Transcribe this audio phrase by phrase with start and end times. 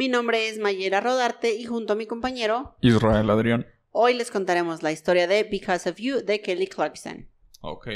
[0.00, 3.66] Mi nombre es Mayera Rodarte y junto a mi compañero Israel Adrián.
[3.90, 7.28] Hoy les contaremos la historia de Because of You de Kelly Clarkson.
[7.60, 7.86] Ok.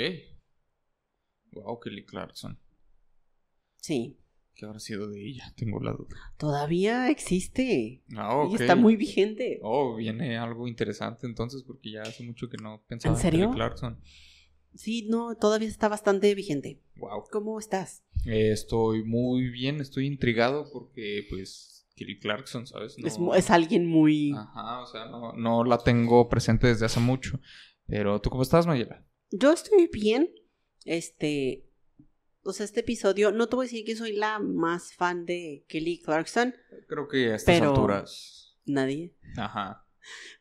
[1.52, 2.58] Wow, Kelly Clarkson.
[3.76, 4.18] Sí.
[4.54, 5.54] ¿Qué habrá sido de ella?
[5.56, 6.14] Tengo la duda.
[6.36, 8.02] Todavía existe.
[8.14, 8.50] Ah, ok.
[8.50, 9.58] Y está muy vigente.
[9.62, 13.46] Oh, viene algo interesante entonces porque ya hace mucho que no pensaba ¿En serio?
[13.46, 13.98] Kelly Clarkson.
[14.74, 16.82] Sí, no, todavía está bastante vigente.
[16.96, 17.24] Wow.
[17.32, 18.04] ¿Cómo estás?
[18.26, 22.96] Eh, estoy muy bien, estoy intrigado porque pues Kelly Clarkson, ¿sabes?
[22.98, 24.32] Es, mu- es alguien muy...
[24.32, 27.38] Ajá, o sea, no, no la tengo presente desde hace mucho.
[27.86, 29.04] Pero ¿tú cómo estás, Mayela?
[29.30, 30.30] Yo estoy bien.
[30.84, 31.68] Este...
[32.42, 35.64] O sea, este episodio, no te voy a decir que soy la más fan de
[35.68, 36.54] Kelly Clarkson.
[36.88, 38.56] Creo que a estas Pero- alturas.
[38.66, 39.14] Nadie.
[39.36, 39.86] Ajá.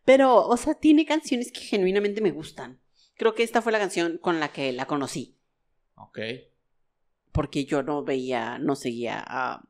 [0.05, 2.81] Pero, o sea, tiene canciones que genuinamente me gustan.
[3.15, 5.37] Creo que esta fue la canción con la que la conocí.
[5.95, 6.19] Ok.
[7.31, 9.67] Porque yo no veía, no seguía a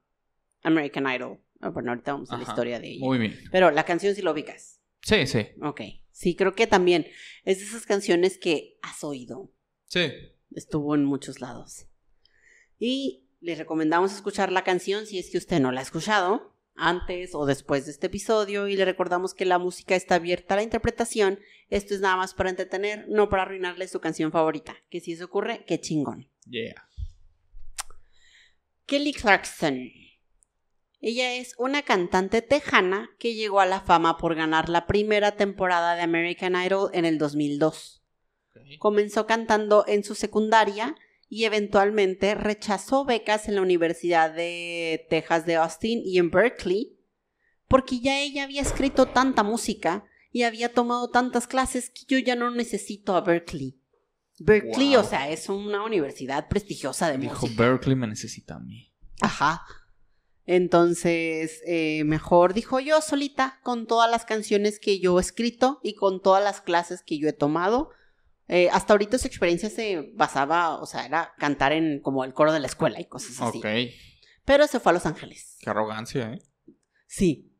[0.64, 1.39] American Idol.
[1.64, 3.06] Ah, Bueno, ahorita vamos a la historia de ella.
[3.06, 3.39] Muy bien.
[3.52, 4.81] Pero la canción sí lo ubicas.
[5.02, 5.47] Sí, sí.
[5.61, 5.81] Ok.
[6.11, 7.08] Sí, creo que también
[7.44, 9.52] es de esas canciones que has oído.
[9.88, 10.11] Sí.
[10.52, 11.88] Estuvo en muchos lados.
[12.80, 17.36] Y les recomendamos escuchar la canción si es que usted no la ha escuchado antes
[17.36, 20.64] o después de este episodio y le recordamos que la música está abierta a la
[20.64, 21.39] interpretación.
[21.70, 24.75] Esto es nada más para entretener, no para arruinarle su canción favorita.
[24.89, 26.30] Que si eso ocurre, qué chingón.
[26.48, 26.88] Yeah.
[28.86, 29.89] Kelly Clarkson.
[31.06, 35.95] Ella es una cantante tejana que llegó a la fama por ganar la primera temporada
[35.95, 38.02] de American Idol en el 2002.
[38.80, 40.95] Comenzó cantando en su secundaria
[41.27, 46.98] y eventualmente rechazó becas en la Universidad de Texas de Austin y en Berkeley
[47.67, 52.36] porque ya ella había escrito tanta música y había tomado tantas clases que yo ya
[52.38, 53.77] no necesito a Berkeley.
[54.39, 55.02] Berkeley, Wow.
[55.02, 57.61] o sea, es una universidad prestigiosa de Dijo música.
[57.61, 58.94] Berkeley me necesita a mí.
[59.22, 59.64] Ajá.
[60.45, 65.95] Entonces, eh, mejor dijo yo solita, con todas las canciones que yo he escrito y
[65.95, 67.92] con todas las clases que yo he tomado.
[68.49, 72.52] Eh, hasta ahorita su experiencia se basaba, o sea, era cantar en como el coro
[72.52, 73.59] de la escuela y cosas así.
[73.59, 73.65] Ok.
[74.45, 75.58] Pero se fue a Los Ángeles.
[75.61, 76.42] Qué arrogancia, ¿eh?
[77.08, 77.53] Sí.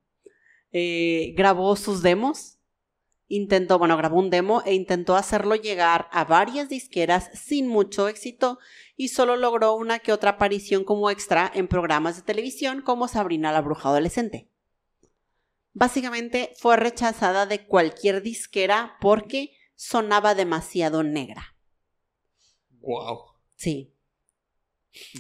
[0.74, 2.53] Eh, grabó sus demos.
[3.36, 8.60] Intentó, bueno, grabó un demo e intentó hacerlo llegar a varias disqueras sin mucho éxito
[8.96, 13.52] y solo logró una que otra aparición como extra en programas de televisión como Sabrina
[13.52, 14.52] la Bruja Adolescente.
[15.74, 21.56] Básicamente fue rechazada de cualquier disquera porque sonaba demasiado negra.
[22.82, 23.32] Wow.
[23.56, 23.96] Sí,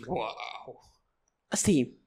[0.05, 0.35] Wow.
[1.53, 1.99] sí.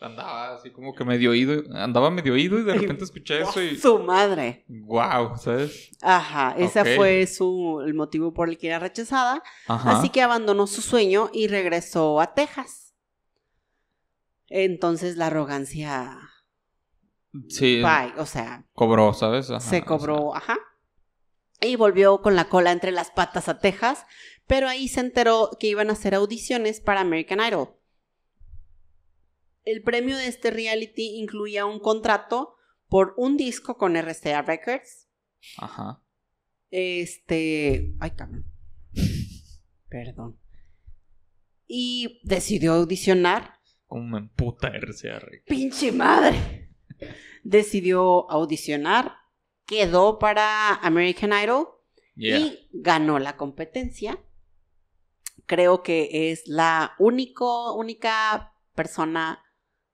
[0.00, 1.62] Andaba así como que medio oído.
[1.74, 3.76] Andaba medio oído y de repente escuché eso y.
[3.76, 4.64] Su madre.
[4.68, 5.90] Wow, ¿sabes?
[6.00, 9.42] Ajá, ese fue su, el motivo por el que era rechazada.
[9.66, 9.98] Ajá.
[9.98, 12.94] Así que abandonó su sueño y regresó a Texas.
[14.48, 16.18] Entonces la arrogancia,
[17.48, 17.80] Sí.
[17.82, 19.50] bye, o sea, Cobró, ¿sabes?
[19.50, 20.58] Ajá, se o cobró, ajá.
[21.60, 24.06] Y volvió con la cola entre las patas a Texas,
[24.46, 27.68] pero ahí se enteró que iban a hacer audiciones para American Idol.
[29.64, 32.56] El premio de este reality incluía un contrato
[32.88, 35.08] por un disco con RCA Records.
[35.58, 36.02] Ajá.
[36.70, 37.94] Este.
[38.00, 38.46] Ay, cabrón.
[39.88, 40.38] Perdón.
[41.66, 43.60] Y decidió audicionar.
[43.86, 45.42] Como me emputa RCR.
[45.46, 46.70] ¡Pinche madre!
[47.42, 49.14] Decidió audicionar.
[49.66, 51.68] Quedó para American Idol.
[52.14, 52.38] Yeah.
[52.38, 54.18] Y ganó la competencia.
[55.46, 59.42] Creo que es la único, única persona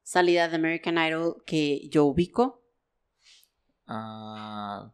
[0.07, 2.63] salida de American Idol que yo ubico.
[3.87, 4.93] Ah,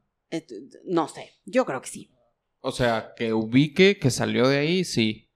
[0.87, 2.11] No sé, yo creo que sí.
[2.61, 5.29] o sea, que ubique que salió de ahí, sí.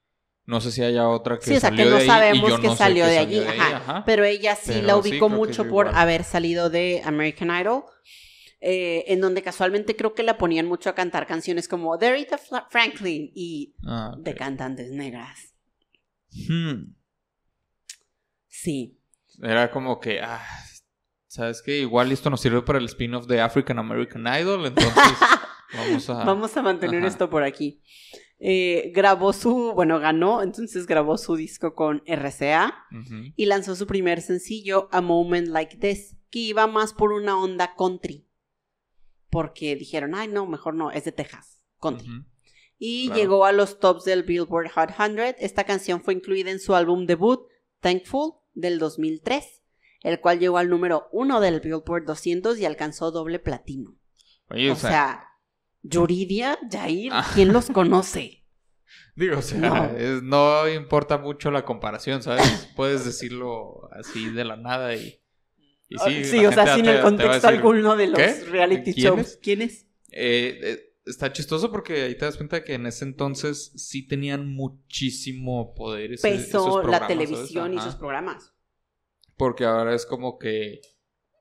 [0.47, 2.09] No sé si haya otra que Sí, o sea, salió que no de ahí y
[2.09, 3.51] sabemos yo que no salió que de salió allí.
[3.51, 3.77] ahí, ajá.
[3.77, 4.05] ajá.
[4.07, 6.01] Pero ella sí Pero la ubicó mucho por igual.
[6.01, 7.83] haber salido de American Idol.
[8.61, 11.91] eh, en donde casualmente creo que la ponían mucho a cantar canciones como
[12.39, 15.53] Fra- Franklin y Ah, de cantantes negras.
[16.49, 16.95] Hmm.
[18.49, 18.99] Sí.
[19.43, 20.45] Era como que, ah,
[21.27, 21.79] ¿sabes qué?
[21.81, 24.95] Igual esto nos sirve para el spin-off de African American Idol, entonces
[25.75, 26.25] vamos a...
[26.25, 27.09] Vamos a mantener Ajá.
[27.09, 27.83] esto por aquí.
[28.39, 32.75] Eh, grabó su, bueno, ganó, entonces grabó su disco con RCA
[33.35, 36.17] y lanzó su primer sencillo, A Moment Like This.
[36.31, 38.27] que iba más por una onda country.
[39.31, 42.09] Porque dijeron, ay, no, mejor no, es de Texas, country.
[42.79, 43.21] Y Claro.
[43.21, 45.37] llegó a los tops del Billboard Hot 100.
[45.39, 47.41] Esta canción fue incluida en su álbum debut,
[47.81, 49.63] Thankful, del 2003,
[50.03, 53.97] el cual llegó al número uno del Billboard 200 y alcanzó doble platino.
[54.51, 55.29] Oye, o sea,
[55.83, 57.31] Yuridia, Jair, Ah.
[57.35, 58.45] ¿quién los conoce?
[59.17, 59.85] Digo, o sea, No.
[59.97, 62.69] es- no importa mucho la comparación, ¿sabes?
[62.77, 65.21] Puedes decirlo así de la nada y...
[65.89, 68.45] y Ah, sí, o sea, sin te- el contexto decir, alguno de los ¿qué?
[68.51, 69.21] reality ¿Quién shows.
[69.21, 69.39] es?
[69.43, 69.87] ¿Quién es?
[70.13, 74.49] eh, eh, está chistoso porque ahí te das cuenta que en ese entonces sí tenían
[74.49, 78.53] muchísimo poder ese- esos Peso la televisión y sus programas.
[79.37, 80.81] Porque ahora es como que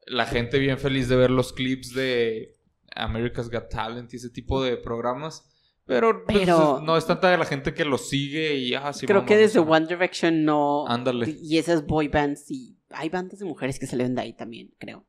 [0.05, 2.55] la gente bien feliz de ver los clips de
[2.95, 5.49] America's Got Talent y ese tipo de programas.
[5.85, 9.27] Pero, pues, no es tanta la gente que lo sigue y ah, sí, Creo vamos,
[9.27, 10.87] que desde sea, One Direction no.
[10.87, 11.29] Ándale.
[11.39, 15.05] Y esas boy bands y hay bandas de mujeres que ven de ahí también, creo.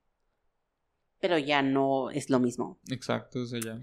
[1.26, 2.78] Pero ya no es lo mismo.
[2.88, 3.80] Exacto, o sea, ya.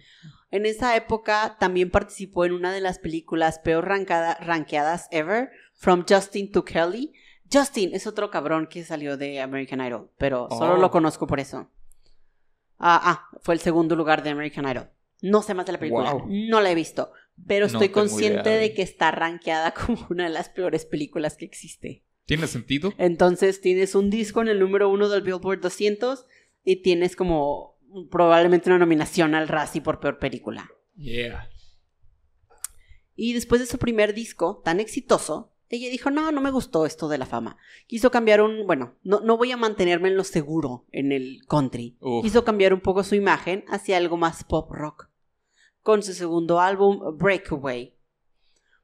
[0.50, 6.06] En esa época también participó en una de las películas peor rankada- rankeadas ever, From
[6.08, 7.12] Justin to Kelly.
[7.52, 10.78] Justin es otro cabrón que salió de American Idol, pero solo Oh.
[10.78, 11.70] lo conozco por eso.
[12.78, 14.90] Ah, ah, fue el segundo lugar de American Idol.
[15.22, 16.28] No sé más de la película, Wow.
[16.30, 17.12] no la he visto,
[17.48, 18.60] pero No estoy consciente idea.
[18.60, 22.06] de que está rankeada como una de las peores películas que existe.
[22.26, 22.94] ¿Tiene sentido?
[22.98, 26.26] Entonces tienes un disco en el número uno del Billboard 200
[26.64, 27.78] y tienes como
[28.10, 30.70] probablemente una nominación al Razzie por peor película.
[30.96, 31.50] Yeah.
[33.16, 37.08] Y después de su primer disco tan exitoso, ella dijo, no, no me gustó esto
[37.08, 37.58] de la fama.
[37.88, 41.98] Quiso cambiar un, bueno, no, no voy a mantenerme en lo seguro en el country.
[42.00, 42.24] Uf.
[42.24, 45.10] Quiso cambiar un poco su imagen hacia algo más pop rock.
[45.82, 47.96] Con su segundo álbum, Breakaway.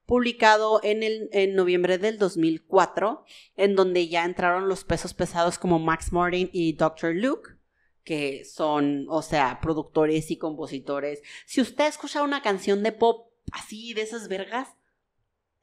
[0.06, 3.24] Publicado en, el, en noviembre del 2004,
[3.56, 7.14] en donde ya entraron los pesos pesados como Max Martin y Dr.
[7.14, 7.59] Luke,
[8.04, 11.22] que son, o sea, productores y compositores.
[11.46, 14.70] Si usted escucha una canción de pop así de esas vergas,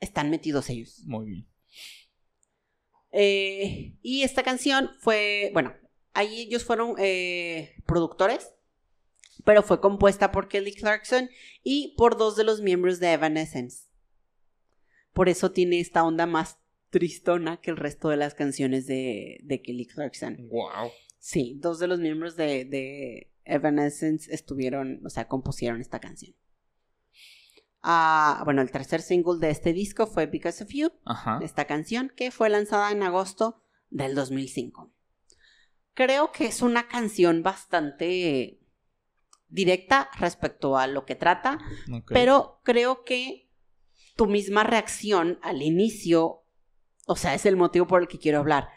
[0.00, 1.03] están metidos ellos.
[1.05, 1.47] Muy bien.
[3.12, 5.75] Eh, y esta canción fue, bueno,
[6.12, 8.53] ahí ellos fueron eh, productores,
[9.44, 11.31] pero fue compuesta por Kelly Clarkson
[11.62, 13.87] y por dos de los miembros de Evanescence.
[15.12, 16.59] Por eso tiene esta onda más
[16.91, 20.49] tristona que el resto de las canciones de, de Kelly Clarkson.
[20.49, 20.91] Wow.
[21.26, 26.37] Sí, dos de los miembros de, de Evanescence estuvieron, o sea, compusieron esta canción.
[27.82, 31.40] Ah, bueno, el tercer single de este disco fue Because of You, Ajá.
[31.43, 34.93] esta canción que fue lanzada en agosto del 2005.
[35.94, 38.61] Creo que es una canción bastante
[39.49, 41.58] directa respecto a lo que trata,
[42.06, 43.50] pero creo que
[44.14, 46.44] tu misma reacción al inicio,
[47.05, 48.69] o sea, es el motivo por el que quiero hablar.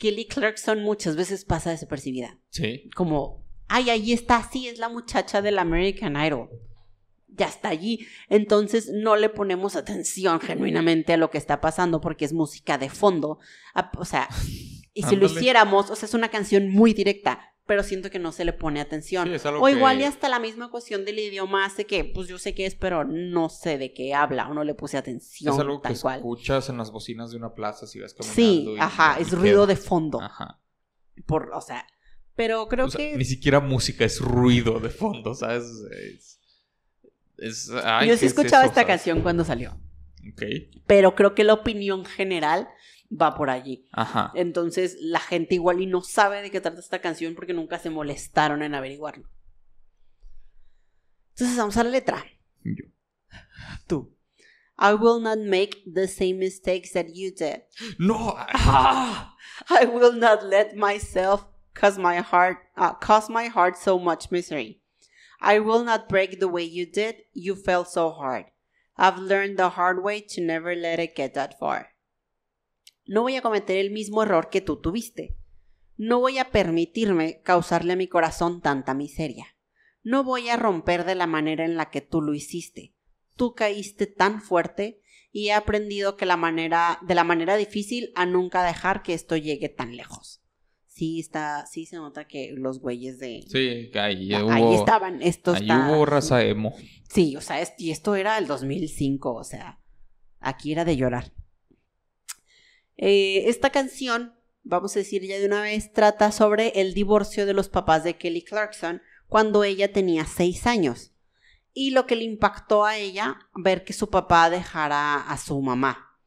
[0.00, 2.88] Kelly Clarkson muchas veces pasa desapercibida, Sí.
[2.96, 6.48] como, ay, ahí está, sí, es la muchacha del American Idol.
[7.28, 8.06] Ya está allí.
[8.30, 12.88] Entonces no le ponemos atención genuinamente a lo que está pasando porque es música de
[12.88, 13.38] fondo.
[13.98, 14.26] O sea,
[14.94, 18.32] y si lo hiciéramos, o sea, es una canción muy directa, pero siento que no
[18.32, 19.28] se le pone atención.
[19.28, 22.04] Sí, es algo O igual que- y hasta la misma cuestión del idioma hace que,
[22.04, 24.96] pues yo sé qué es, pero no sé de qué habla o no le puse
[24.96, 26.16] atención Es algo que tal cual.
[26.16, 28.34] escuchas en las bocinas de una plaza si vas caminando.
[28.34, 30.20] Sí, y- ajá, y es ruido de fondo.
[30.20, 30.60] Ajá.
[31.26, 31.86] Por, o sea,
[32.34, 35.62] pero creo O sea, que Ni siquiera música es ruido de fondo, ¿sabes?
[36.08, 36.40] Es.
[37.38, 38.86] es- ay, yo ¿qué sí es escuchaba eso, esta sabes?
[38.96, 39.78] canción cuando salió,
[40.32, 40.42] Ok.
[40.88, 42.68] pero creo que la opinión general
[43.10, 43.86] va por allí.
[43.92, 44.32] Ajá.
[44.34, 47.90] Entonces la gente igual y no sabe de qué trata esta canción porque nunca se
[47.90, 49.28] molestaron en averiguarlo.
[51.30, 52.24] Entonces vamos a la letra.
[52.62, 52.84] Yo.
[53.86, 54.16] Tú.
[54.78, 57.62] I will not make the same mistakes that you did.
[57.98, 58.34] No.
[58.36, 59.36] Ah,
[59.68, 64.80] I will not let myself cause my heart uh, cause my heart so much misery.
[65.40, 67.16] I will not break the way you did.
[67.34, 68.46] You fell so hard.
[68.96, 71.89] I've learned the hard way to never let it get that far.
[73.10, 75.34] No voy a cometer el mismo error que tú tuviste.
[75.96, 79.46] No voy a permitirme causarle a mi corazón tanta miseria.
[80.04, 82.94] No voy a romper de la manera en la que tú lo hiciste.
[83.34, 85.00] Tú caíste tan fuerte
[85.32, 89.36] y he aprendido que la manera, de la manera difícil a nunca dejar que esto
[89.36, 90.40] llegue tan lejos.
[90.86, 93.42] Sí, está, sí se nota que los güeyes de...
[93.48, 94.52] Sí, que ahí Ah, hubo.
[94.52, 95.90] ahí estaban, esto ahí está...
[95.96, 96.74] hubo raza emo.
[97.08, 99.80] Sí, o sea, es- y esto era el 2005, o sea,
[100.38, 101.32] aquí era de llorar.
[103.02, 107.54] Eh, esta canción, vamos a decir ya de una vez, trata sobre el divorcio de
[107.54, 111.14] los papás de Kelly Clarkson cuando ella tenía seis años
[111.72, 116.18] y lo que le impactó a ella ver que su papá dejara a su mamá.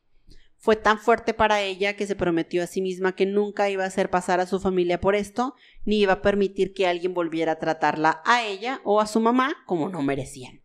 [0.58, 3.88] Fue tan fuerte para ella que se prometió a sí misma que nunca iba a
[3.88, 5.53] hacer pasar a su familia por esto,
[5.86, 9.58] ni iba a permitir que alguien volviera a tratarla a ella o a su mamá
[9.68, 10.63] como no merecían.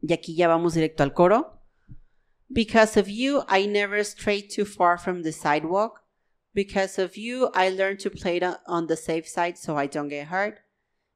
[0.00, 1.60] Y aquí ya vamos directo al coro.
[2.52, 6.00] Because of you, I never strayed too far from the sidewalk.
[6.52, 10.28] Because of you, I learned to play on the safe side so I don't get
[10.28, 10.60] hurt.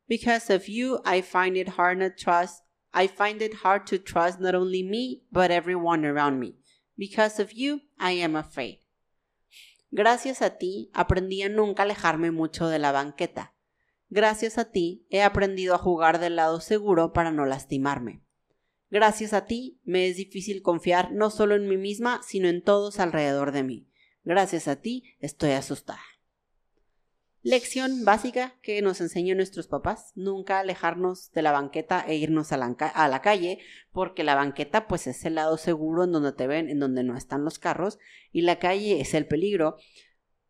[0.08, 2.62] Because of you, I find it hard to trust.
[2.92, 6.56] I find it hard to trust not only me, but everyone around me.
[6.96, 8.80] Because of you, I am afraid.
[9.90, 13.54] Gracias a ti, aprendí a nunca alejarme mucho de la banqueta.
[14.10, 18.22] Gracias a ti, he aprendido a jugar del lado seguro para no lastimarme.
[18.90, 23.00] Gracias a ti, me es difícil confiar no solo en mí misma, sino en todos
[23.00, 23.86] alrededor de mí.
[24.24, 26.00] Gracias a ti, estoy asustada.
[27.42, 32.56] Lección básica que nos enseñan nuestros papás, nunca alejarnos de la banqueta e irnos a
[32.56, 33.58] la, a la, calle,
[33.92, 37.16] porque la banqueta pues es el lado seguro en donde te ven, en donde no
[37.16, 37.98] están los carros,
[38.32, 39.76] y la calle es el peligro.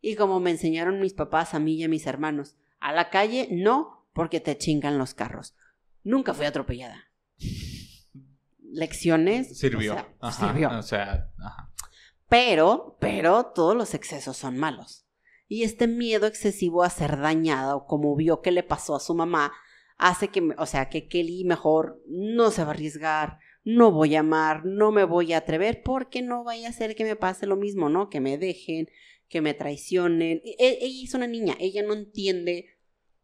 [0.01, 3.49] Y como me enseñaron mis papás a mí y a mis hermanos, a la calle
[3.51, 5.55] no, porque te chingan los carros.
[6.03, 7.11] Nunca fui atropellada
[8.71, 9.57] lecciones.
[9.57, 9.93] Sirvió.
[10.19, 10.69] O sea, sirvió.
[10.77, 11.31] O sea,
[12.27, 15.05] Pero, pero todos los excesos son malos.
[15.47, 19.51] Y este miedo excesivo a ser dañado, como vio que le pasó a su mamá,
[19.97, 24.19] hace que, o sea, que Kelly mejor no se va a arriesgar, no voy a
[24.21, 27.55] amar, no me voy a atrever, porque no vaya a ser que me pase lo
[27.55, 28.09] mismo, ¿no?
[28.09, 28.89] Que me dejen,
[29.27, 30.41] que me traicionen.
[30.45, 32.77] E, e, ella es una niña, ella no entiende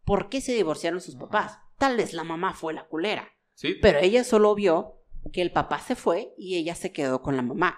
[0.03, 1.59] por qué se divorciaron sus papás.
[1.77, 3.29] Tal vez la mamá fue la culera.
[3.53, 3.75] Sí.
[3.81, 7.41] Pero ella solo vio que el papá se fue y ella se quedó con la
[7.41, 7.77] mamá.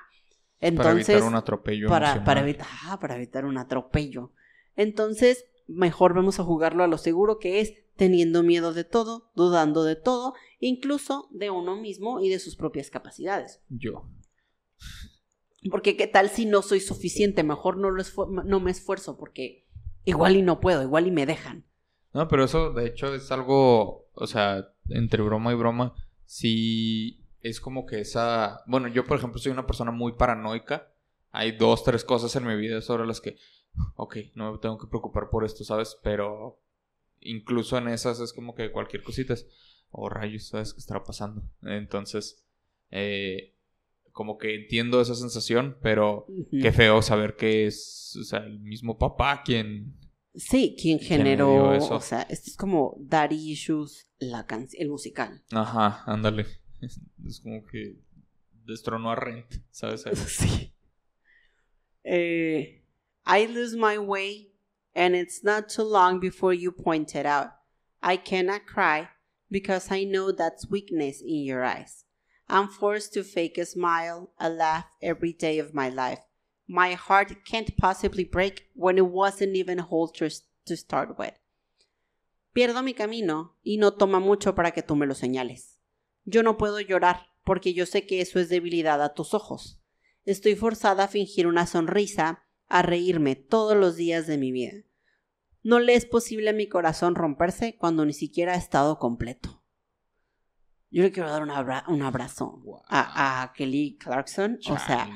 [0.60, 1.88] Entonces, para evitar un atropello.
[1.88, 4.32] Para, para, evitar, ah, para evitar un atropello.
[4.76, 9.84] Entonces, mejor vamos a jugarlo a lo seguro que es teniendo miedo de todo, dudando
[9.84, 13.62] de todo, incluso de uno mismo y de sus propias capacidades.
[13.70, 14.08] Yo.
[15.70, 18.04] Porque qué tal si no soy suficiente, mejor no, lo
[18.46, 19.68] no me esfuerzo porque
[20.06, 21.66] igual y no puedo, igual y me dejan.
[22.14, 25.94] No, pero eso de hecho es algo, o sea, entre broma y broma,
[26.26, 28.64] si es como que esa...
[28.68, 30.92] Bueno, yo por ejemplo soy una persona muy paranoica.
[31.32, 33.38] Hay dos, tres cosas en mi vida sobre las que,
[33.96, 35.98] ok, no me tengo que preocupar por esto, ¿sabes?
[36.04, 36.60] Pero
[37.20, 39.48] incluso en esas es como que cualquier cosita es,
[39.92, 41.44] oh rayos, ¿sabes qué estará pasando?
[41.64, 42.44] Entonces,
[42.92, 43.56] eh,
[44.12, 48.98] como que entiendo esa sensación, pero qué feo saber que es, o sea, el mismo
[48.98, 49.96] papá quien...
[50.34, 55.44] Sí, quien generó, o sea, esto es como Daddy Issues, la el musical.
[55.52, 56.46] Ajá, ándale.
[56.82, 57.98] Es como que
[58.66, 60.04] destronó a Rent, ¿sabes?
[60.28, 60.74] Sí.
[62.04, 62.84] Eh,
[63.26, 64.54] I lose my way,
[64.96, 67.52] and it's not too long before you point it out.
[68.02, 69.10] I cannot cry
[69.50, 72.06] because I know that's weakness in your eyes.
[72.48, 76.20] I'm forced to fake a smile, a laugh every day of my life.
[76.68, 80.30] My heart can't possibly break when it wasn't even whole to,
[80.66, 81.34] to start with.
[82.56, 85.77] Pierdo mi camino y no toma mucho para que tú me lo señales.
[86.30, 89.80] Yo no puedo llorar, porque yo sé que eso es debilidad a tus ojos.
[90.26, 94.74] Estoy forzada a fingir una sonrisa, a reírme todos los días de mi vida.
[95.64, 99.64] No le es posible a mi corazón romperse cuando ni siquiera ha estado completo.
[100.90, 104.60] Yo le quiero dar un, abrazo a, Kelly Clarkson.
[104.70, 105.10] O sea,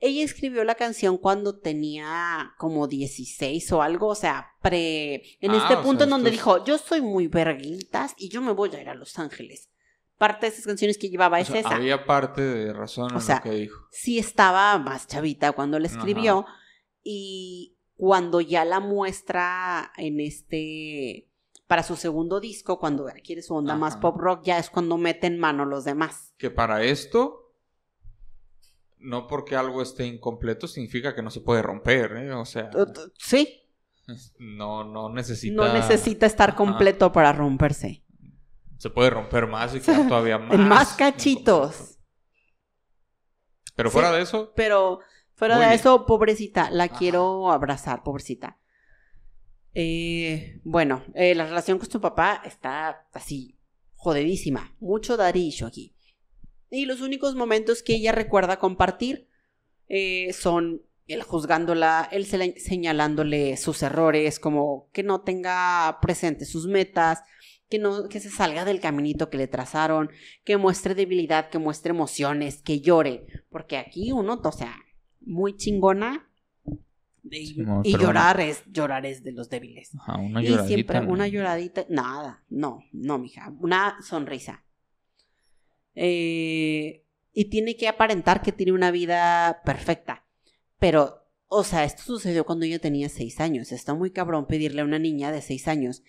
[0.00, 5.38] ella escribió la canción cuando tenía como 16 o algo, o sea, pre...
[5.40, 8.74] En ah, este punto en donde dijo, yo soy muy verguitas y yo me voy
[8.74, 9.70] a ir a Los Ángeles
[10.16, 11.76] parte de esas canciones que llevaba es esa.
[11.76, 13.86] Había parte de razón en lo que dijo.
[13.90, 16.46] Sí estaba más chavita cuando la escribió
[17.02, 21.28] y cuando ya la muestra en este
[21.66, 25.26] para su segundo disco, cuando quiere su onda más pop rock, ya es cuando mete
[25.26, 26.32] en mano los demás.
[26.38, 27.52] Que para esto
[28.98, 32.32] no porque algo esté incompleto significa que no se puede romper, ¿eh?
[32.32, 32.70] O sea,
[33.18, 33.62] sí.
[34.38, 38.05] No no necesita No necesita estar completo para romperse
[38.78, 40.58] se puede romper más y quedar todavía más.
[40.58, 41.98] Más cachitos.
[43.74, 44.52] Pero fuera de eso.
[44.56, 45.00] Pero
[45.34, 48.58] fuera de eso, pobrecita, la quiero abrazar, pobrecita.
[49.74, 53.58] Eh, bueno, eh, la relación con su papá está así,
[53.94, 54.74] jodidísima.
[54.80, 55.94] Mucho darillo aquí.
[56.70, 59.28] Y los únicos momentos que ella recuerda compartir
[59.88, 67.22] eh, son él juzgándola, él señalándole sus errores, como que no tenga presente sus metas,
[67.68, 70.10] que no que se salga del caminito que le trazaron,
[70.44, 74.76] que muestre debilidad, que muestre emociones, que llore, porque aquí uno, o sea,
[75.20, 76.28] muy chingona
[77.28, 77.54] y,
[77.98, 79.90] llorar es llorar es de los débiles.
[80.18, 84.64] una y siempre una lloradita, nada, no, no, mija, una sonrisa.
[85.94, 90.24] Eh, y tiene que aparentar que tiene una vida perfecta.
[90.78, 93.72] Pero, o sea, esto sucedió cuando yo tenía seis años.
[93.72, 96.02] Está muy cabrón pedirle a una niña de seis años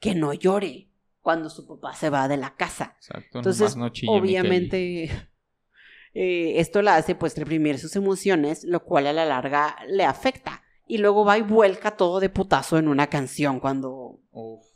[0.00, 0.88] que no llore
[1.24, 2.96] cuando su papá se va de la casa.
[2.98, 3.38] Exacto.
[3.38, 5.04] Entonces, no obviamente,
[6.14, 10.62] eh, esto la hace pues reprimir sus emociones, lo cual a la larga le afecta.
[10.86, 14.66] Y luego va y vuelca todo de putazo en una canción cuando, Uf.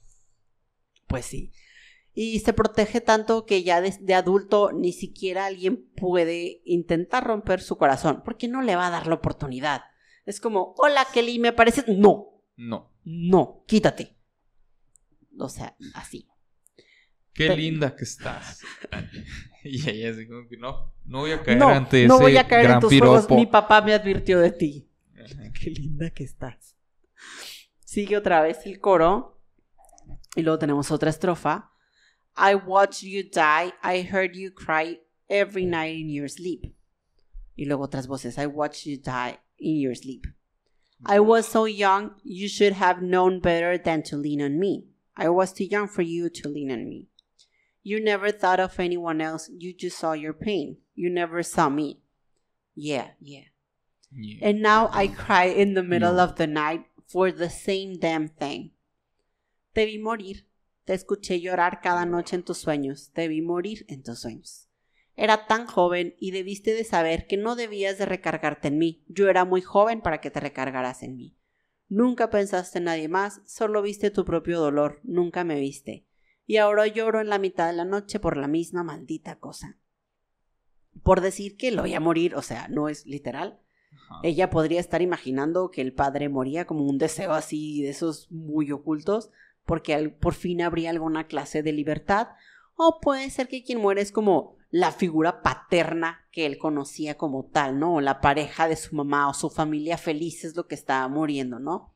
[1.07, 1.53] pues sí.
[2.15, 7.61] Y se protege tanto que ya de, de adulto ni siquiera alguien puede intentar romper
[7.61, 9.83] su corazón, porque no le va a dar la oportunidad.
[10.25, 11.85] Es como, hola Kelly, ¿me pareces?
[11.89, 12.91] No, No.
[13.05, 14.17] no, quítate.
[15.39, 16.27] O sea, así.
[17.33, 18.63] Qué linda que estás.
[19.65, 22.37] y ella así como que no, no voy a caer No, ante no ese voy
[22.37, 23.13] a caer en gran tus piropo.
[23.13, 23.31] juegos.
[23.31, 24.89] Mi papá me advirtió de ti.
[25.15, 25.53] Ajá.
[25.61, 26.77] Qué linda que estás.
[27.85, 29.41] Sigue otra vez el coro.
[30.37, 31.73] Y luego tenemos otra estrofa.
[32.37, 33.73] I watched you die.
[33.83, 36.75] I heard you cry every night in your sleep.
[37.57, 38.39] Y luego otras voces.
[38.39, 40.27] I watched you die in your sleep.
[41.07, 44.89] I was so young, you should have known better than to lean on me.
[45.17, 47.08] I was too young for you to lean on me.
[47.83, 50.79] You never thought of anyone else, you just saw your pain.
[50.95, 52.01] You never saw me.
[52.75, 53.45] Yeah, yeah.
[54.11, 54.49] Yeah.
[54.49, 58.73] And now I cry in the middle of the night for the same damn thing.
[59.75, 60.47] Te vi morir.
[60.85, 63.11] Te escuché llorar cada noche en tus sueños.
[63.13, 64.69] Te vi morir en tus sueños.
[65.17, 69.05] Era tan joven y debiste de saber que no debías de recargarte en mí.
[69.09, 71.37] Yo era muy joven para que te recargaras en mí.
[71.89, 76.07] Nunca pensaste en nadie más, solo viste tu propio dolor, nunca me viste.
[76.49, 79.77] Y ahora lloro en la mitad de la noche por la misma maldita cosa.
[81.03, 83.61] Por decir que lo voy a morir, o sea, no es literal,
[83.93, 84.21] Ajá.
[84.23, 88.73] ella podría estar imaginando que el padre moría como un deseo así de esos muy
[88.73, 89.31] ocultos,
[89.67, 92.29] porque por fin habría alguna clase de libertad,
[92.77, 97.45] o puede ser que quien muere es como la figura paterna que él conocía como
[97.45, 97.97] tal, ¿no?
[97.97, 101.59] O la pareja de su mamá o su familia feliz es lo que está muriendo,
[101.59, 101.95] ¿no?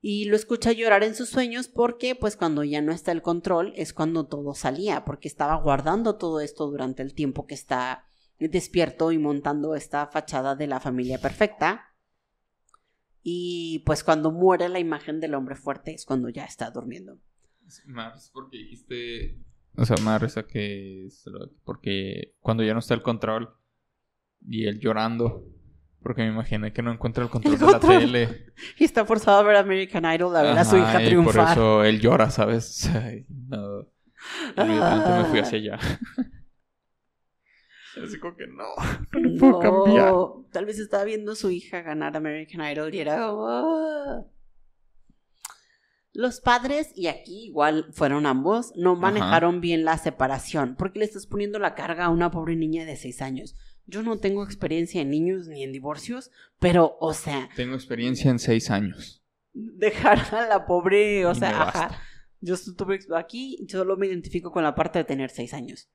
[0.00, 3.72] Y lo escucha llorar en sus sueños porque, pues, cuando ya no está el control
[3.76, 8.06] es cuando todo salía, porque estaba guardando todo esto durante el tiempo que está
[8.38, 11.94] despierto y montando esta fachada de la familia perfecta.
[13.22, 17.18] Y pues cuando muere la imagen del hombre fuerte es cuando ya está durmiendo.
[17.86, 19.36] Más porque dijiste.
[19.76, 21.08] O sea, risa que.
[21.64, 23.52] Porque cuando ya no está el control
[24.46, 25.44] y él llorando.
[26.06, 28.46] Porque me imaginé que no encuentra el control El de la tele.
[28.78, 31.34] Y está forzado a ver American Idol a ver a su hija y triunfar.
[31.34, 32.88] por eso él llora, ¿sabes?
[32.94, 33.88] Ay, no.
[34.56, 35.78] Me fui hacia allá.
[38.04, 38.68] Así como que no,
[39.20, 40.14] no puedo cambiar.
[40.52, 44.30] Tal vez estaba viendo a su hija ganar American Idol y era como...
[46.12, 49.00] Los padres, y aquí igual fueron ambos, no Ajá.
[49.00, 52.94] manejaron bien la separación, porque le estás poniendo la carga a una pobre niña de
[52.94, 53.56] 6 años.
[53.86, 58.38] Yo no tengo experiencia en niños ni en divorcios, pero, o sea, Tengo experiencia en
[58.38, 59.22] seis años.
[59.52, 62.00] dejar a la pobre, o Y sea, ajá.
[62.40, 65.88] Yo estuve aquí, yo solo me identifico con la parte de tener seis años.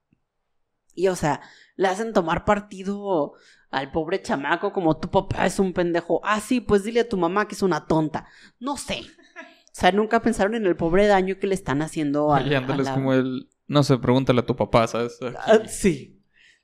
[0.94, 1.42] Y o sea,
[1.76, 3.34] le hacen tomar partido
[3.70, 6.20] al pobre chamaco como tu papá es un pendejo.
[6.24, 8.28] Ah, sí, pues dile a tu mamá que es una tonta.
[8.60, 9.02] No sé.
[9.02, 12.94] O sea, nunca pensaron en el pobre daño que le están haciendo a, a la-
[12.94, 13.50] como el...
[13.68, 15.18] No sé, pregúntale a tu papá, ¿sabes?
[15.38, 16.21] Ah, sí.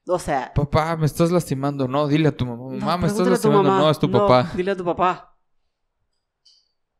[0.09, 1.87] O sea, Papá, me estás lastimando.
[1.87, 2.63] No, dile a tu mamá.
[2.73, 3.63] no, Mamá, me estás lastimando.
[3.63, 3.79] mamá.
[3.79, 4.51] No, es tu papá.
[4.55, 5.37] Dile a tu papá.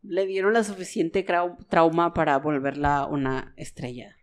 [0.02, 1.26] Le dieron la suficiente
[1.70, 4.16] trauma para volverla una estrella.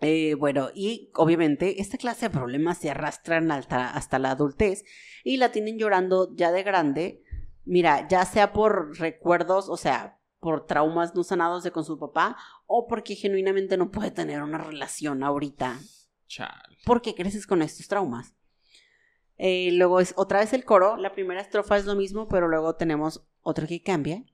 [0.00, 4.84] Eh, bueno, y obviamente esta clase de problemas se arrastran hasta, hasta la adultez
[5.24, 7.22] y la tienen llorando ya de grande.
[7.64, 12.36] Mira, ya sea por recuerdos, o sea, por traumas no sanados de con su papá,
[12.66, 15.78] o porque genuinamente no puede tener una relación ahorita
[16.28, 16.78] Chale.
[16.84, 18.34] porque creces con estos traumas.
[19.38, 20.96] Eh, luego es otra vez el coro.
[20.96, 24.24] La primera estrofa es lo mismo, pero luego tenemos otro que cambia.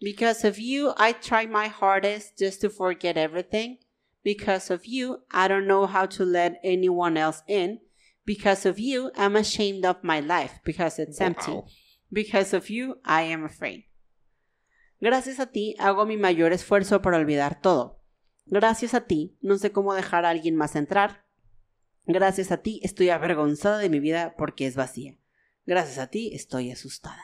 [0.00, 3.78] Because of you, I try my hardest just to forget everything.
[4.22, 7.80] Because of you, I don't know how to let anyone else in.
[8.24, 11.62] Because of you, I'm ashamed of my life because it's empty.
[12.10, 13.84] Because of you, I am afraid.
[15.00, 18.02] Gracias a ti hago mi mayor esfuerzo para olvidar todo.
[18.46, 21.25] Gracias a ti no sé cómo dejar a alguien más entrar.
[22.06, 25.16] Gracias a ti estoy avergonzada de mi vida porque es vacía.
[25.66, 27.22] Gracias a ti estoy asustada.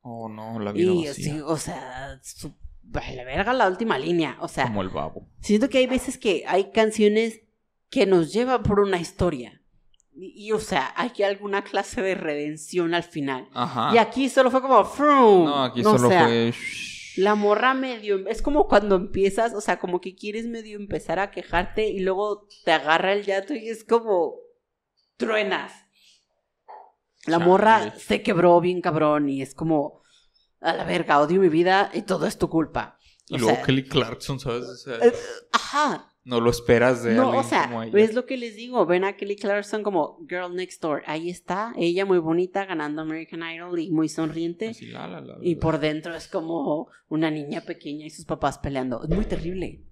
[0.00, 1.32] Oh, no, la vida Y vacía.
[1.34, 2.54] sí, o sea, su-
[2.92, 4.36] la verga la última línea.
[4.40, 5.26] O sea, Como el babo.
[5.40, 7.40] siento que hay veces que hay canciones
[7.90, 9.60] que nos llevan por una historia.
[10.14, 13.48] Y, y, o sea, hay alguna clase de redención al final.
[13.54, 13.92] Ajá.
[13.94, 14.84] Y aquí solo fue como...
[14.84, 15.44] ¡frum!
[15.46, 16.52] No, aquí No, solo o sea, fue...
[17.16, 21.30] La morra medio, es como cuando empiezas, o sea, como que quieres medio empezar a
[21.30, 24.36] quejarte y luego te agarra el llanto y es como
[25.16, 25.72] truenas.
[27.26, 30.02] La morra se quebró bien cabrón y es como,
[30.60, 32.98] a la verga, odio mi vida y todo es tu culpa.
[33.28, 34.64] Y O luego sea, Kelly Clarkson, ¿sabes?
[34.64, 35.12] O sea, eh,
[35.52, 37.98] Ajá, no lo esperas de no, alguien o sea, como ella.
[37.98, 41.72] es lo que les digo, ven a Kelly Clarkson como Girl Next Door, ahí está,
[41.76, 44.68] ella muy bonita ganando American Idol y muy sonriente.
[44.68, 48.58] Así, la, la, la, Y por dentro es como una niña pequeña y sus papás
[48.58, 49.02] peleando.
[49.02, 49.82] Es muy terrible.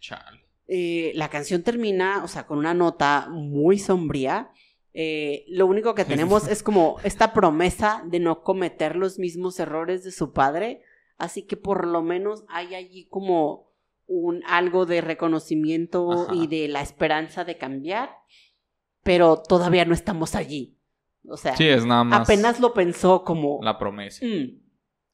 [0.00, 0.42] Chale.
[0.66, 4.50] Eh, la canción termina, o sea, con una nota muy sombría.
[4.94, 10.02] Eh, lo único que tenemos es como esta promesa de no cometer los mismos errores
[10.02, 10.82] de su padre.
[11.18, 13.71] Así que por lo menos hay allí como
[14.06, 16.34] un algo de reconocimiento Ajá.
[16.34, 18.10] y de la esperanza de cambiar.
[19.02, 20.78] Pero todavía no estamos allí.
[21.26, 23.60] O sea, Sí, es nada más apenas lo pensó como...
[23.62, 24.24] la promesa.
[24.26, 24.60] "Mm,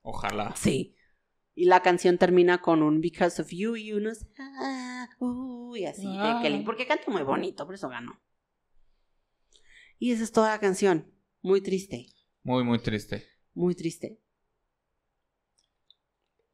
[0.03, 0.55] Ojalá.
[0.57, 0.94] Sí.
[1.55, 6.07] Y la canción termina con un Because of You y unos ah, uh, y así
[6.07, 6.37] Ah.
[6.37, 8.18] de Kelly, porque canta muy bonito, por eso ganó.
[9.98, 11.12] Y esa es toda la canción.
[11.42, 12.07] Muy triste,
[12.42, 13.24] Muy, muy triste.
[13.55, 14.20] muy triste.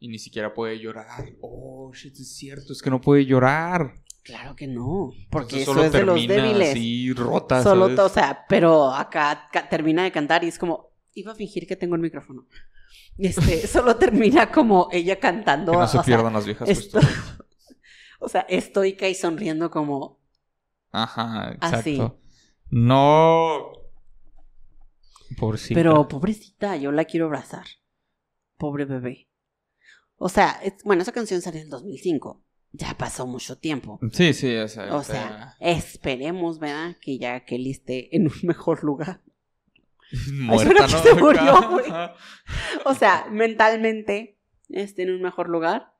[0.04, 1.24] Y ni siquiera puede llorar.
[1.40, 2.74] Oh, shit, es cierto.
[2.74, 3.94] Es que no puede llorar.
[4.22, 6.70] Claro que no, porque Entonces eso solo es de los débiles.
[6.72, 7.98] así rota, Solo, ¿sabes?
[8.00, 11.94] o sea, pero acá termina de cantar y es como, iba a fingir que tengo
[11.94, 12.46] el micrófono.
[13.16, 15.72] Este, solo termina como ella cantando.
[15.72, 17.00] Que no se sea, pierdan las viejas esto-
[18.20, 20.20] o sea, estoica y sonriendo como,
[20.92, 21.94] Ajá, Así.
[21.96, 22.20] exacto.
[22.68, 23.72] No.
[25.38, 25.74] Pobrecita.
[25.80, 27.64] Pero pobrecita, yo la quiero abrazar.
[28.58, 29.23] Pobre bebé.
[30.16, 32.42] O sea, es- bueno, esa canción salió en el 2005.
[32.72, 34.00] Ya pasó mucho tiempo.
[34.12, 34.94] Sí, sí, o sea.
[34.96, 36.96] O sea, esperemos, ¿verdad?
[37.00, 39.20] Que ya Kelly esté en un mejor lugar.
[40.32, 41.02] muerta, que ¿no?
[41.02, 41.86] se murió, güey.
[42.84, 44.38] O sea, mentalmente
[44.70, 45.92] esté en un mejor lugar.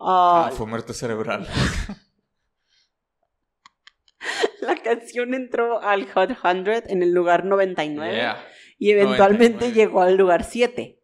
[0.00, 1.46] Ah, Ah, fue muerte cerebral.
[4.60, 8.44] la canción entró al Hot 100 en el lugar 99 Yeah.
[8.78, 9.74] y eventualmente 99.
[9.74, 10.98] llegó al lugar 7.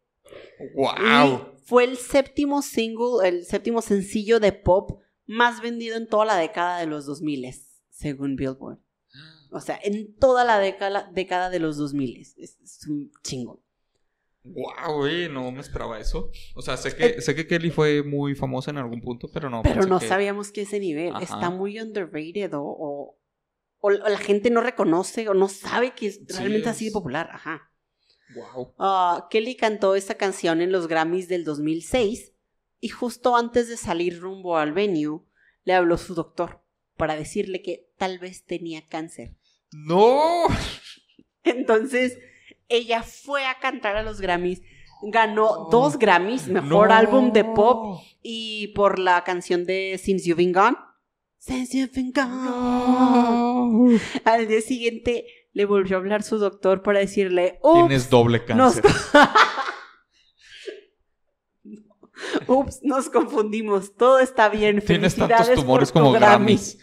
[0.74, 1.57] Wow.
[1.68, 6.78] Fue el séptimo single, el séptimo sencillo de pop más vendido en toda la década
[6.80, 7.54] de los 2000,
[7.90, 8.78] según Billboard.
[9.50, 12.20] O sea, en toda la década, década de los 2000.
[12.20, 13.62] Es, es un chingo.
[14.44, 16.30] Wow, güey, no me esperaba eso.
[16.54, 19.60] O sea, sé que, sé que Kelly fue muy famosa en algún punto, pero no.
[19.62, 21.22] Pero no que- sabíamos que ese nivel Ajá.
[21.22, 23.18] está muy underrated o, o,
[23.80, 27.28] o la gente no reconoce o no sabe que es realmente así de popular.
[27.30, 27.67] Ajá.
[28.34, 28.74] Wow.
[28.78, 32.32] Ah, Kelly cantó esta canción en los Grammys del 2006
[32.80, 35.20] y justo antes de salir rumbo al venue
[35.64, 36.60] le habló su doctor
[36.96, 39.34] para decirle que tal vez tenía cáncer.
[39.72, 40.44] ¡No!
[41.44, 42.18] Entonces
[42.68, 44.60] ella fue a cantar a los Grammys,
[45.02, 45.68] ganó No.
[45.70, 46.94] dos Grammys, mejor No.
[46.94, 50.76] álbum de pop y por la canción de Since You've Been Gone.
[51.38, 52.28] Since You've Been Gone.
[52.28, 53.98] No.
[54.24, 58.80] Al día siguiente le volvió a hablar su doctor para decirle, "Ups, Tienes doble nos,
[58.80, 58.84] cáncer.
[62.46, 63.96] Ups, nos confundimos.
[63.96, 64.80] Todo está bien.
[64.80, 66.56] Tienes tantos tumores como Grammy".
[66.56, 66.78] Grammys.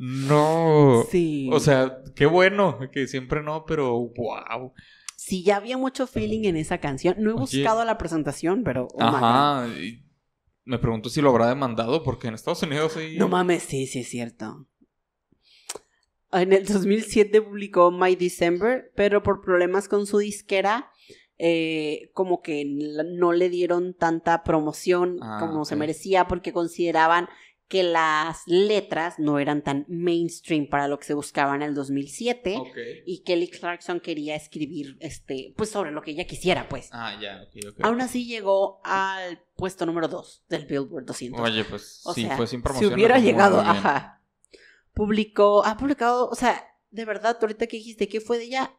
[0.00, 1.04] No.
[1.10, 1.50] Sí.
[1.52, 4.72] O sea, qué bueno, que siempre no, pero wow.
[5.14, 7.16] sí, ya había mucho feeling en esa canción.
[7.18, 7.40] No he Oye.
[7.40, 8.88] buscado la presentación, pero.
[8.94, 9.02] oh.
[9.02, 9.68] Ajá.
[10.64, 13.16] me pregunto si lo habrá demandado, porque en Estados Unidos sí.
[13.18, 14.66] No mames, sí, sí es cierto.
[16.32, 20.90] En el 2007 publicó My December, pero por problemas con su disquera,
[21.38, 27.28] eh, como que no le dieron tanta promoción Ah, como se merecía porque consideraban
[27.66, 32.56] que las letras no eran tan mainstream para lo que se buscaba en el 2007
[32.58, 32.76] Ok.
[33.06, 36.88] y Kelly Clarkson quería escribir este pues sobre lo que ella quisiera pues.
[36.92, 37.84] Ah, ya, ok, ok.
[37.84, 41.40] Aún así llegó al puesto número 2 del Billboard 200.
[41.40, 42.92] Oye, pues O sí, sea, fue sin si promoción.
[42.92, 44.19] hubiera muy, muy llegado, ajá.
[44.94, 48.76] Publicó, ha publicado, o sea, de verdad, ahorita que dijiste, ¿qué fue de ella?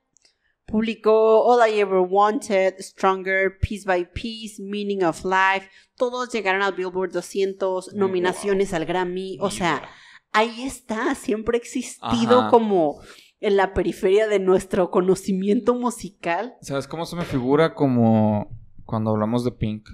[0.65, 5.69] Publicó All I Ever Wanted, Stronger, Piece by Piece, Meaning of Life.
[5.95, 9.37] Todos llegaron al Billboard 200, nominaciones al Grammy.
[9.41, 9.83] O sea,
[10.31, 12.49] ahí está, siempre ha existido Ajá.
[12.49, 13.01] como
[13.41, 16.55] en la periferia de nuestro conocimiento musical.
[16.61, 19.89] ¿Sabes cómo se me figura como cuando hablamos de Pink?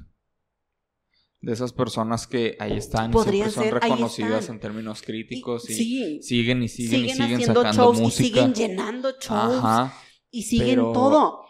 [1.47, 6.21] De esas personas que ahí están siempre son ser, reconocidas en términos críticos y, sí,
[6.21, 8.23] siguen y siguen, y siguen, siguen haciendo sacando shows música.
[8.25, 9.55] y siguen llenando shows.
[9.63, 9.93] Ajá.
[10.29, 11.45] y siguen Pero- todo.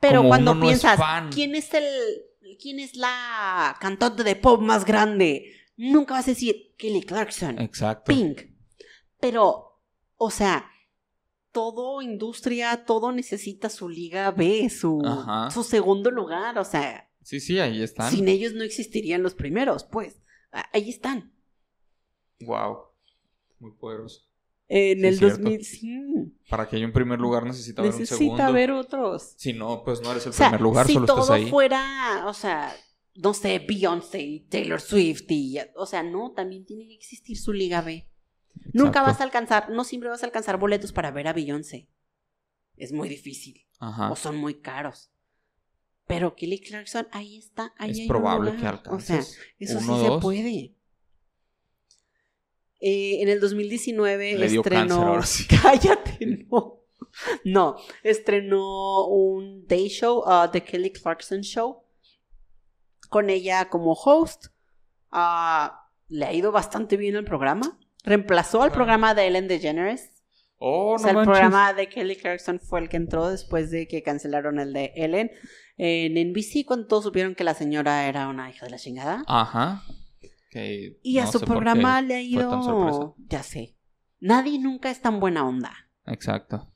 [0.00, 0.98] Pero cuando no piensas.
[1.30, 1.84] ¿quién es el
[2.58, 5.44] quién es la cantante de pop más grande?
[5.76, 8.10] Nunca vas a decir Kelly Clarkson, Exacto.
[8.10, 8.44] Pink.
[9.20, 9.82] Pero
[10.16, 10.70] o sea,
[11.52, 15.50] todo industria, todo necesita su liga B, su, Ajá.
[15.50, 16.58] su segundo lugar.
[16.58, 18.10] O sea, Sí, sí, ahí están.
[18.10, 20.20] sin ellos no existirían los primeros, pues.
[20.72, 21.32] Ahí están.
[22.40, 22.78] Wow.
[23.58, 24.22] Muy poderoso.
[24.68, 25.38] En Sí, el cierto.
[25.42, 26.00] 2000, sí.
[26.48, 28.42] Para que haya un primer lugar necesita haber un Necesita segundo.
[28.44, 29.34] haber otros.
[29.36, 31.50] Si no, pues no eres el O sea, primer lugar, si solo todo estás ahí.
[31.50, 32.74] fuera, o sea,
[33.16, 37.80] no sé, Beyoncé, Taylor Swift y, o sea, no, también tiene que existir su liga
[37.82, 38.08] B.
[38.72, 41.88] Nunca vas a alcanzar, no siempre vas a alcanzar boletos para ver a Beyoncé.
[42.76, 44.10] Es muy difícil Ajá.
[44.10, 45.10] o son muy caros.
[46.10, 48.74] Pero Kelly Clarkson, ahí está, ahí es hay probable que lugar.
[48.74, 49.28] alcances.
[49.28, 50.74] O sea, eso uno, sí se puede.
[52.80, 54.80] Eh, en el 2019 Le dio estrenó.
[54.88, 55.46] cáncer ahora sí.
[55.62, 56.80] Cállate, no.
[57.44, 61.82] No, estrenó un day show, uh, The Kelly Clarkson Show,
[63.08, 64.46] con ella como host.
[65.10, 67.78] Ah, le ha ido bastante bien el programa.
[68.04, 70.19] Reemplazó al programa de Ellen DeGeneres.
[70.62, 71.32] Oh, o no sea, el manches.
[71.32, 75.30] programa de Kelly Clarkson fue el que entró después de que cancelaron el de Ellen.
[75.78, 79.24] En NBC, cuando todos supieron que la señora era una hija de la chingada.
[79.26, 79.82] Ajá.
[80.50, 83.16] Que Y a su programa le ha ido.
[83.26, 83.74] Ya sé.
[84.20, 85.72] Nadie nunca es tan buena onda.
[86.04, 86.70] Exacto.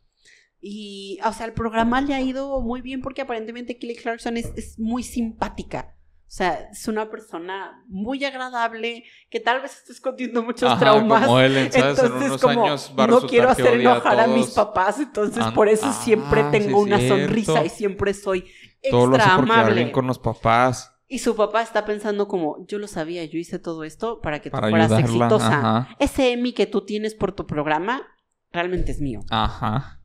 [0.62, 4.50] Y, o sea, el programa le ha ido muy bien porque aparentemente Kelly Clarkson es,
[4.56, 5.93] es muy simpática.
[6.26, 11.26] O sea, es una persona muy agradable que tal vez esté escondiendo muchos Ajá, traumas.
[11.26, 11.98] como Ellen, ¿sabes?
[11.98, 15.44] En Entonces, unos como años no quiero hacer odia a enojar a, mis papás, entonces
[15.44, 17.16] An- por eso Ah, siempre sí tengo es una cierto.
[17.24, 18.46] sonrisa y siempre soy
[18.90, 19.74] Todo lo extra quedar amable.
[19.76, 20.90] bien con los papás.
[21.06, 24.50] Y su papá está pensando como, yo lo sabía, yo hice todo esto para que
[24.50, 25.26] Para tú fueras ayudarla.
[25.26, 25.58] exitosa.
[25.58, 25.96] Ajá.
[26.00, 28.02] Ese Emmy que tú tienes por tu programa
[28.50, 29.20] realmente es mío.
[29.30, 30.00] Ajá.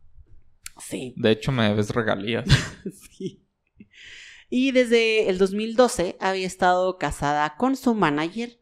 [0.78, 1.14] Sí.
[1.18, 2.46] De hecho, me debes regalías.
[3.18, 3.44] Sí.
[4.50, 8.60] Y desde el 2012 había estado casada con su manager,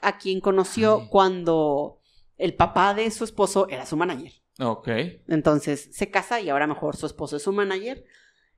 [0.00, 1.08] a quien conoció Ay.
[1.10, 2.00] cuando
[2.38, 4.32] el papá de su esposo era su manager.
[4.60, 4.88] ok.
[5.28, 8.04] Entonces se casa y ahora mejor su esposo es su manager.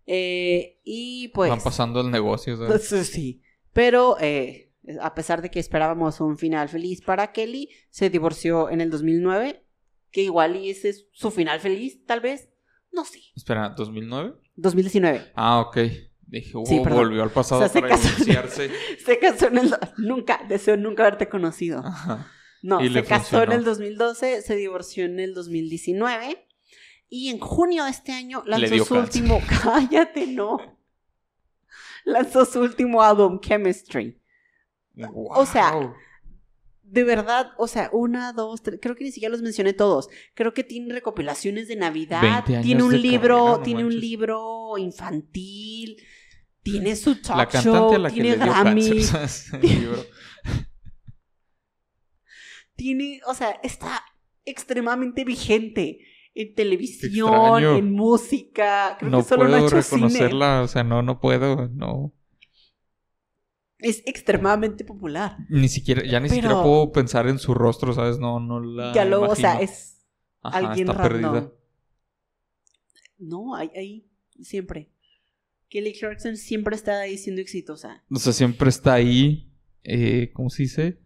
[0.06, 1.50] Eh, y pues...
[1.50, 2.56] Van pasando el negocio.
[2.56, 2.88] ¿sabes?
[3.12, 3.42] Sí.
[3.72, 8.80] Pero eh, a pesar de que esperábamos un final feliz para Kelly, se divorció en
[8.80, 9.64] el 2009,
[10.10, 12.48] que igual y ese es su final feliz, tal vez.
[12.90, 13.20] No sé.
[13.36, 14.36] Espera, ¿2009?
[14.56, 15.32] 2019.
[15.34, 15.76] Ah, ok.
[16.30, 18.70] Dije, Sí, volvió al pasado O sea, se para casó- divorciarse.
[19.04, 19.74] Se casó en el...
[19.96, 21.78] Nunca, deseo nunca haberte conocido.
[21.84, 22.30] Ajá.
[22.62, 26.44] No, Y se casó en el 2012, se divorció en el 2019
[27.08, 29.22] y en junio de este año lanzó su cáncer.
[29.22, 29.40] último...
[29.62, 30.58] Cállate, no.
[32.04, 34.20] Lanzó su último álbum, Chemistry.
[35.14, 35.94] O sea.
[36.82, 40.08] De verdad, o sea, una, dos, tres, creo que ni siquiera los mencioné todos.
[40.34, 44.00] Creo que tiene recopilaciones de Navidad, 20 años tiene un libro, carrera, no tiene un
[44.00, 46.02] libro infantil,
[46.72, 48.90] tiene su talk la cantante show, a la que tiene le dio Grammy,
[52.76, 54.02] tiene, o sea, está
[54.44, 56.00] extremadamente vigente
[56.34, 58.96] en televisión, en música.
[58.98, 59.96] Creo no que solo no ha puedo hecho cine.
[60.08, 62.12] reconocerla, o sea, no, no puedo, no.
[63.78, 65.36] Es extremadamente popular.
[65.48, 68.18] Ni siquiera, ya ni Pero- siquiera puedo pensar en su rostro, ¿sabes?
[68.18, 70.04] No, no la ya luego, o sea, es
[70.42, 71.32] Ajá, alguien está random.
[71.32, 71.52] perdida.
[73.18, 74.06] No, ahí, ahí,
[74.40, 74.90] siempre.
[75.68, 78.02] Kelly Clarkson siempre está ahí siendo exitosa.
[78.10, 79.52] O sea, siempre está ahí,
[79.84, 80.98] eh, ¿cómo se dice?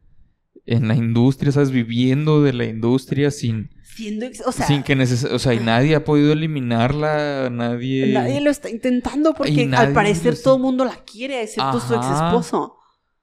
[0.67, 1.71] En la industria, ¿sabes?
[1.73, 5.59] Viviendo de la industria sin, Siendo, ex- o sea, sin que neces o sea, y
[5.61, 8.07] nadie ha podido eliminarla, nadie...
[8.13, 12.07] nadie lo está intentando porque al parecer todo el mundo la quiere, excepto su ex
[12.07, 12.77] esposo.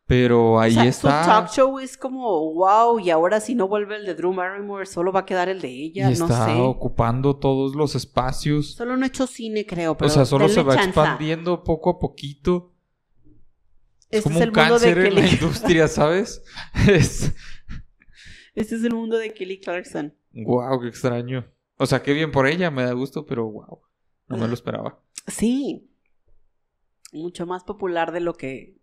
[0.10, 1.24] Pero ahí o sea, está.
[1.24, 4.88] su talk show es como, wow, y ahora si no vuelve el de Drew Barrymore,
[4.88, 6.54] solo va a quedar el de ella, y no está sé.
[6.54, 8.74] ocupando todos los espacios.
[8.74, 10.90] Solo no ha hecho cine, creo, pero o sea, solo se va chanza.
[10.90, 12.74] expandiendo poco a poquito.
[14.10, 16.42] Es Este como es el un mundo de cáncer en la industria, ¿sabes?
[16.88, 17.32] es...
[18.56, 20.16] Este es el mundo de Kelly Clarkson.
[20.34, 21.46] Wow, qué extraño.
[21.78, 23.82] O sea, qué bien por ella, me da gusto, pero wow.
[24.28, 25.00] No me lo esperaba.
[25.28, 25.88] Sí.
[27.14, 28.79] Mucho más popular de lo que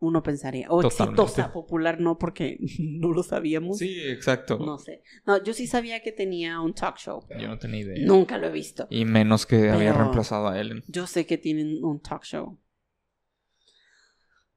[0.00, 0.66] uno pensaría.
[0.70, 1.22] O Totalmente.
[1.22, 3.78] exitosa, popular no, porque no lo sabíamos.
[3.78, 4.58] Sí, exacto.
[4.58, 5.02] No sé.
[5.26, 7.26] No, yo sí sabía que tenía un talk show.
[7.38, 8.06] Yo no tenía idea.
[8.06, 8.86] Nunca lo he visto.
[8.90, 10.82] Y menos que había reemplazado a Ellen.
[10.88, 12.58] Yo sé que tienen un talk show.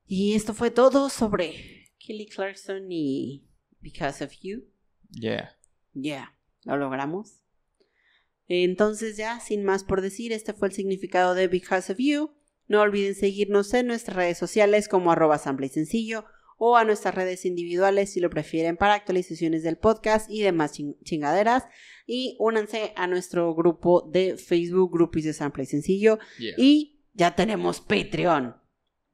[0.05, 3.47] Y esto fue todo sobre Kelly Clarkson y
[3.79, 4.65] Because of You.
[5.11, 5.57] Yeah.
[5.93, 7.41] Yeah, lo logramos.
[8.47, 12.31] Entonces ya, sin más por decir, este fue el significado de Because of You.
[12.71, 16.23] No olviden seguirnos en nuestras redes sociales como arroba sample y sencillo
[16.57, 20.95] o a nuestras redes individuales si lo prefieren para actualizaciones del podcast y demás ching-
[21.03, 21.65] chingaderas.
[22.07, 26.19] Y únanse a nuestro grupo de Facebook, Groupies de Sample y Sencillo.
[26.39, 26.53] Yeah.
[26.57, 28.55] Y ya tenemos Patreon.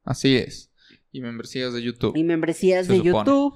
[0.04, 0.70] Así es.
[1.10, 2.16] y membresías de YouTube.
[2.16, 3.14] y membresías de supone.
[3.16, 3.54] YouTube.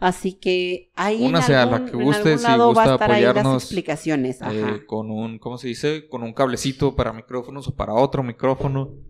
[0.00, 2.82] Así que ahí en Únase a la algún, que en guste, algún si va gusta
[2.82, 4.42] a estar ahí las apoyarnos, explicaciones.
[4.42, 4.52] Ajá.
[4.52, 6.08] Eh, con un, ¿cómo se dice?
[6.08, 9.07] Con un cablecito para micrófonos o para otro micrófono.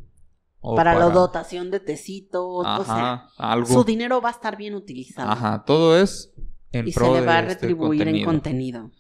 [0.71, 3.67] O para la dotación de tecitos, o sea, Ajá, algo.
[3.67, 5.31] su dinero va a estar bien utilizado.
[5.31, 6.35] Ajá, todo es
[6.73, 8.91] en y se le va a este retribuir en contenido.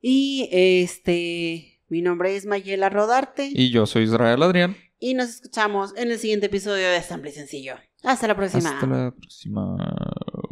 [0.00, 4.76] Y este, mi nombre es Mayela Rodarte y, Y yo soy Israel Adrián.
[5.14, 7.76] nos escuchamos en el siguiente episodio de Sample y Sencillo.
[8.02, 8.74] Hasta la próxima.
[8.74, 9.76] Hasta la próxima.